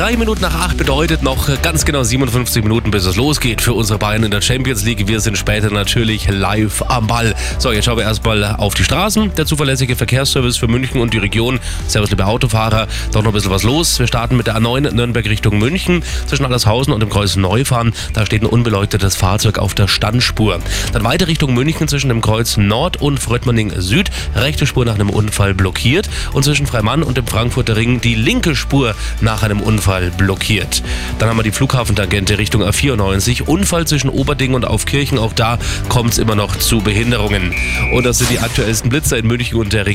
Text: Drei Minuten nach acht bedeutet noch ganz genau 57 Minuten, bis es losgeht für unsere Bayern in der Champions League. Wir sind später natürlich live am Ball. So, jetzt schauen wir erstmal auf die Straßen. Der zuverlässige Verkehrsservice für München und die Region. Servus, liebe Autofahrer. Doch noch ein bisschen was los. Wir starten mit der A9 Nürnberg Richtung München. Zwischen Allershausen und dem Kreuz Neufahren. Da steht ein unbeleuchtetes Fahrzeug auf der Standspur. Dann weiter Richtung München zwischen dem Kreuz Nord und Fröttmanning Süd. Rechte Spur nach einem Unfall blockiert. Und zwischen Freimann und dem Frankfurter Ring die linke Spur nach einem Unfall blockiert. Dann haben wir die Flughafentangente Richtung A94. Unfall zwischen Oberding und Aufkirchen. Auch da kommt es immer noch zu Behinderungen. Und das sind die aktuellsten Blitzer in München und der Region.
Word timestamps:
Drei 0.00 0.16
Minuten 0.16 0.40
nach 0.40 0.54
acht 0.54 0.78
bedeutet 0.78 1.22
noch 1.22 1.50
ganz 1.60 1.84
genau 1.84 2.02
57 2.02 2.62
Minuten, 2.62 2.90
bis 2.90 3.04
es 3.04 3.16
losgeht 3.16 3.60
für 3.60 3.74
unsere 3.74 3.98
Bayern 3.98 4.22
in 4.22 4.30
der 4.30 4.40
Champions 4.40 4.82
League. 4.82 5.06
Wir 5.06 5.20
sind 5.20 5.36
später 5.36 5.70
natürlich 5.70 6.26
live 6.26 6.82
am 6.88 7.06
Ball. 7.06 7.34
So, 7.58 7.70
jetzt 7.70 7.84
schauen 7.84 7.98
wir 7.98 8.04
erstmal 8.04 8.42
auf 8.44 8.72
die 8.72 8.82
Straßen. 8.82 9.34
Der 9.34 9.44
zuverlässige 9.44 9.96
Verkehrsservice 9.96 10.56
für 10.56 10.68
München 10.68 11.02
und 11.02 11.12
die 11.12 11.18
Region. 11.18 11.60
Servus, 11.86 12.08
liebe 12.08 12.24
Autofahrer. 12.24 12.88
Doch 13.12 13.20
noch 13.20 13.28
ein 13.28 13.34
bisschen 13.34 13.50
was 13.50 13.62
los. 13.62 13.98
Wir 13.98 14.06
starten 14.06 14.38
mit 14.38 14.46
der 14.46 14.56
A9 14.56 14.90
Nürnberg 14.90 15.26
Richtung 15.26 15.58
München. 15.58 16.02
Zwischen 16.26 16.46
Allershausen 16.46 16.94
und 16.94 17.00
dem 17.00 17.10
Kreuz 17.10 17.36
Neufahren. 17.36 17.92
Da 18.14 18.24
steht 18.24 18.40
ein 18.40 18.46
unbeleuchtetes 18.46 19.16
Fahrzeug 19.16 19.58
auf 19.58 19.74
der 19.74 19.86
Standspur. 19.86 20.60
Dann 20.94 21.04
weiter 21.04 21.28
Richtung 21.28 21.52
München 21.52 21.88
zwischen 21.88 22.08
dem 22.08 22.22
Kreuz 22.22 22.56
Nord 22.56 23.02
und 23.02 23.20
Fröttmanning 23.20 23.78
Süd. 23.78 24.10
Rechte 24.34 24.66
Spur 24.66 24.86
nach 24.86 24.94
einem 24.94 25.10
Unfall 25.10 25.52
blockiert. 25.52 26.08
Und 26.32 26.42
zwischen 26.42 26.66
Freimann 26.66 27.02
und 27.02 27.18
dem 27.18 27.26
Frankfurter 27.26 27.76
Ring 27.76 28.00
die 28.00 28.14
linke 28.14 28.56
Spur 28.56 28.94
nach 29.20 29.42
einem 29.42 29.60
Unfall 29.60 29.89
blockiert. 30.16 30.82
Dann 31.18 31.28
haben 31.28 31.36
wir 31.36 31.42
die 31.42 31.50
Flughafentangente 31.50 32.38
Richtung 32.38 32.62
A94. 32.62 33.42
Unfall 33.42 33.86
zwischen 33.86 34.08
Oberding 34.08 34.54
und 34.54 34.64
Aufkirchen. 34.64 35.18
Auch 35.18 35.32
da 35.32 35.58
kommt 35.88 36.12
es 36.12 36.18
immer 36.18 36.36
noch 36.36 36.56
zu 36.56 36.80
Behinderungen. 36.80 37.52
Und 37.92 38.06
das 38.06 38.18
sind 38.18 38.30
die 38.30 38.38
aktuellsten 38.38 38.88
Blitzer 38.88 39.18
in 39.18 39.26
München 39.26 39.58
und 39.58 39.72
der 39.72 39.86
Region. 39.86 39.90